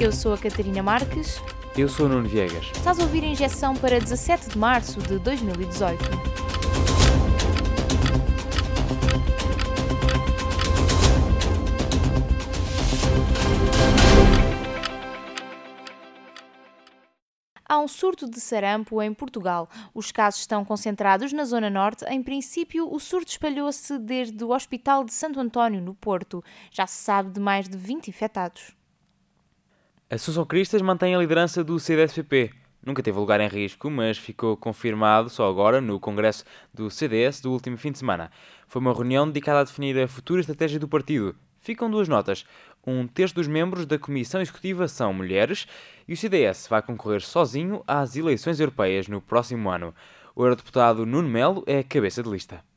[0.00, 1.42] Eu sou a Catarina Marques.
[1.76, 2.70] Eu sou o Nuno Viegas.
[2.74, 6.02] Estás a ouvir a injeção para 17 de março de 2018.
[17.68, 19.68] Há um surto de sarampo em Portugal.
[19.94, 22.06] Os casos estão concentrados na Zona Norte.
[22.06, 26.42] Em princípio, o surto espalhou-se desde o Hospital de Santo António, no Porto.
[26.70, 28.79] Já se sabe de mais de 20 infectados.
[30.10, 32.50] A Associação Cristas mantém a liderança do CDSPP.
[32.84, 37.52] Nunca teve lugar em risco, mas ficou confirmado só agora no congresso do CDS do
[37.52, 38.28] último fim de semana.
[38.66, 41.36] Foi uma reunião dedicada a definir a futura estratégia do partido.
[41.60, 42.44] Ficam duas notas.
[42.84, 45.68] Um terço dos membros da Comissão Executiva são mulheres
[46.08, 49.94] e o CDS vai concorrer sozinho às eleições europeias no próximo ano.
[50.34, 52.68] O eurodeputado Nuno Melo é cabeça de lista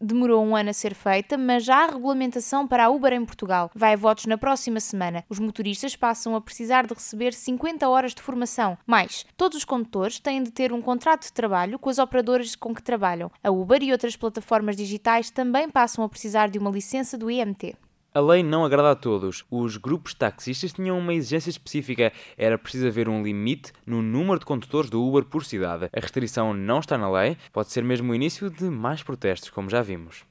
[0.00, 3.70] demorou um ano a ser feita, mas já há regulamentação para a Uber em Portugal.
[3.74, 5.24] Vai a votos na próxima semana.
[5.28, 8.76] Os motoristas passam a precisar de receber 50 horas de formação.
[8.86, 12.74] Mais, todos os condutores têm de ter um contrato de trabalho com as operadoras com
[12.74, 13.30] que trabalham.
[13.42, 17.76] A Uber e outras plataformas digitais também passam a precisar de uma licença do IMT.
[18.18, 19.44] A lei não agrada a todos.
[19.48, 22.12] Os grupos taxistas tinham uma exigência específica.
[22.36, 25.88] Era preciso haver um limite no número de condutores do Uber por cidade.
[25.96, 27.36] A restrição não está na lei.
[27.52, 30.24] Pode ser mesmo o início de mais protestos, como já vimos.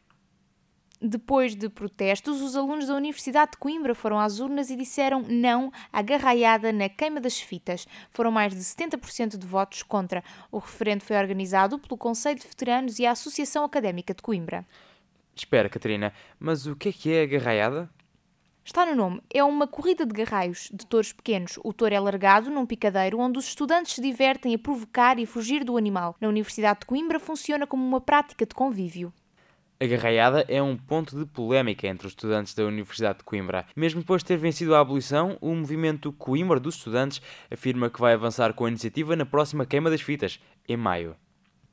[1.01, 5.71] Depois de protestos, os alunos da Universidade de Coimbra foram às urnas e disseram não
[5.93, 7.87] à garraiada na queima das fitas.
[8.11, 10.21] Foram mais de 70% de votos contra.
[10.51, 14.65] O referendo foi organizado pelo Conselho de Veteranos e a Associação Académica de Coimbra.
[15.37, 17.89] Espera, Catarina, mas o que é que é a garraiada?
[18.67, 19.21] Está no nome.
[19.33, 21.57] É uma corrida de garraios, de touros pequenos.
[21.63, 25.63] O touro é largado num picadeiro onde os estudantes se divertem a provocar e fugir
[25.63, 26.17] do animal.
[26.19, 29.13] Na Universidade de Coimbra funciona como uma prática de convívio.
[29.79, 33.65] A garraiada é um ponto de polémica entre os estudantes da Universidade de Coimbra.
[33.75, 38.15] Mesmo depois de ter vencido a abolição, o movimento Coimbra dos Estudantes afirma que vai
[38.15, 41.15] avançar com a iniciativa na próxima queima das fitas, em maio.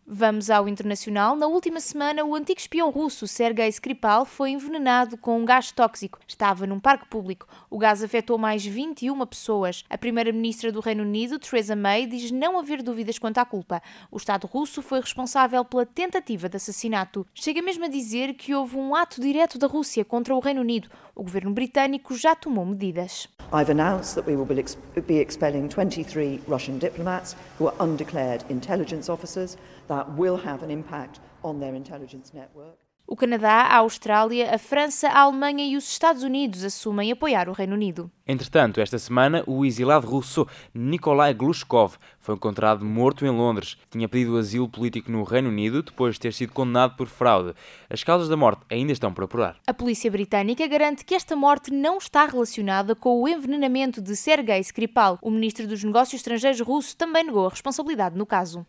[0.06, 1.34] Vamos ao internacional.
[1.34, 6.18] Na última semana, o antigo espião russo Sergei Skripal foi envenenado com um gás tóxico.
[6.28, 7.46] Estava num parque público.
[7.70, 9.82] O gás afetou mais 21 pessoas.
[9.88, 13.82] A primeira-ministra do Reino Unido, Theresa May, diz não haver dúvidas quanto à culpa.
[14.10, 17.26] O Estado russo foi responsável pela tentativa de assassinato.
[17.34, 20.90] Chega mesmo a dizer que houve um ato direto da Rússia contra o Reino Unido.
[21.14, 23.26] O governo britânico já tomou medidas.
[23.52, 29.56] I've announced that we will be expelling 23 Russian diplomats who are undeclared intelligence officers.
[29.94, 32.78] That will have an impact on their intelligence network.
[33.06, 37.52] O Canadá, a Austrália, a França, a Alemanha e os Estados Unidos assumem apoiar o
[37.52, 38.10] Reino Unido.
[38.26, 43.76] Entretanto, esta semana, o exilado russo Nikolai Glushkov foi encontrado morto em Londres.
[43.88, 47.54] Tinha pedido asilo político no Reino Unido depois de ter sido condenado por fraude.
[47.88, 49.60] As causas da morte ainda estão por apurar.
[49.64, 54.58] A polícia britânica garante que esta morte não está relacionada com o envenenamento de Sergei
[54.58, 55.20] Skripal.
[55.22, 58.66] O ministro dos Negócios Estrangeiros russo também negou a responsabilidade no caso.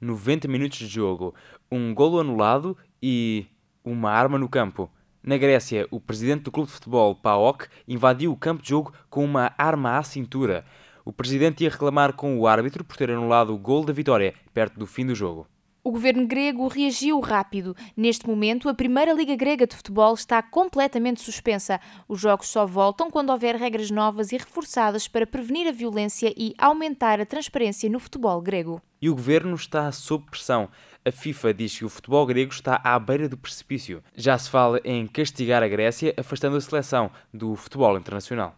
[0.00, 1.34] 90 minutos de jogo,
[1.70, 3.46] um golo anulado e
[3.84, 4.90] uma arma no campo.
[5.22, 9.24] Na Grécia, o presidente do clube de futebol, PAOK, invadiu o campo de jogo com
[9.24, 10.64] uma arma à cintura.
[11.04, 14.78] O presidente ia reclamar com o árbitro por ter anulado o gol da vitória perto
[14.78, 15.46] do fim do jogo.
[15.86, 17.76] O governo grego reagiu rápido.
[17.96, 21.80] Neste momento, a primeira Liga Grega de Futebol está completamente suspensa.
[22.08, 26.54] Os jogos só voltam quando houver regras novas e reforçadas para prevenir a violência e
[26.58, 28.82] aumentar a transparência no futebol grego.
[29.00, 30.68] E o governo está sob pressão.
[31.04, 34.02] A FIFA diz que o futebol grego está à beira do precipício.
[34.16, 38.56] Já se fala em castigar a Grécia, afastando a seleção do futebol internacional.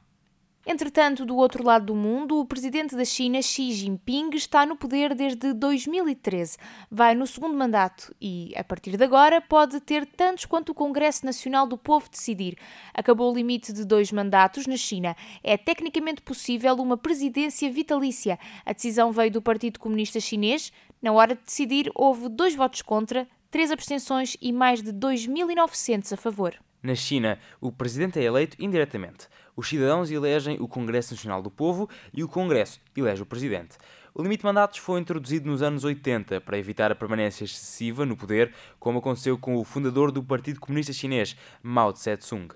[0.71, 5.15] Entretanto, do outro lado do mundo, o presidente da China, Xi Jinping, está no poder
[5.15, 6.59] desde 2013.
[6.91, 11.25] Vai no segundo mandato e, a partir de agora, pode ter tantos quanto o Congresso
[11.25, 12.59] Nacional do Povo decidir.
[12.93, 15.17] Acabou o limite de dois mandatos na China.
[15.43, 18.39] É tecnicamente possível uma presidência vitalícia.
[18.67, 20.71] A decisão veio do Partido Comunista Chinês.
[21.01, 26.17] Na hora de decidir, houve dois votos contra, três abstenções e mais de 2.900 a
[26.19, 26.59] favor.
[26.83, 29.27] Na China, o presidente é eleito indiretamente.
[29.57, 33.77] Os cidadãos elegem o Congresso Nacional do Povo e o Congresso elege o presidente.
[34.15, 38.17] O limite de mandatos foi introduzido nos anos 80 para evitar a permanência excessiva no
[38.17, 42.49] poder, como aconteceu com o fundador do Partido Comunista Chinês, Mao Tse-tung.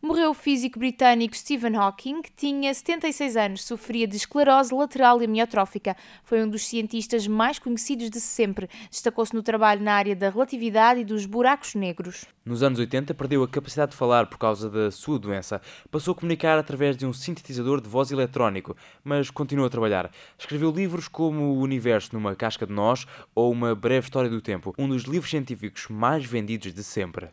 [0.00, 5.96] Morreu o físico britânico Stephen Hawking, que tinha 76 anos, sofria de esclerose lateral amiotrófica.
[6.22, 8.68] Foi um dos cientistas mais conhecidos de sempre.
[8.88, 12.26] Destacou-se no trabalho na área da relatividade e dos buracos negros.
[12.44, 15.60] Nos anos 80, perdeu a capacidade de falar por causa da sua doença.
[15.90, 20.12] Passou a comunicar através de um sintetizador de voz eletrónico, mas continuou a trabalhar.
[20.38, 23.04] Escreveu livros como O Universo numa Casca de Nós
[23.34, 27.30] ou Uma Breve História do Tempo, um dos livros científicos mais vendidos de sempre.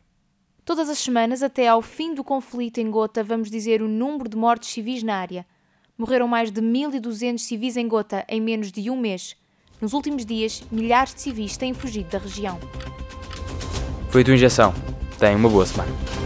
[0.66, 4.36] Todas as semanas, até ao fim do conflito em Gota, vamos dizer o número de
[4.36, 5.46] mortes civis na área.
[5.96, 9.36] Morreram mais de 1.200 civis em Gota em menos de um mês.
[9.80, 12.60] Nos últimos dias, milhares de civis têm fugido da região.
[14.10, 14.74] Foi a tua injeção.
[15.20, 16.25] Tenha uma boa semana.